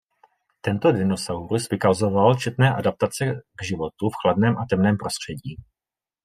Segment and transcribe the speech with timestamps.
[0.67, 5.55] Tento dinosaurus vykazoval četné adaptace k životu v chladném a temném prostředí.